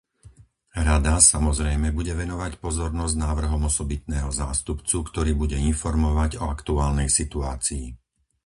Rada, 0.87 1.15
samozrejme, 1.31 1.87
bude 1.97 2.13
venovať 2.21 2.51
pozornosť 2.65 3.15
návrhom 3.25 3.61
osobitného 3.71 4.29
zástupcu, 4.41 4.97
ktorý 5.09 5.31
bude 5.41 5.57
informovať 5.71 6.31
o 6.43 6.49
aktuálnej 6.55 7.05
situácii. 7.19 7.85